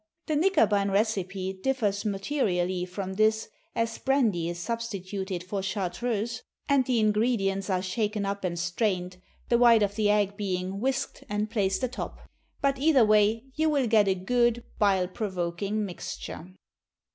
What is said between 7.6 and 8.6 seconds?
are shaken up and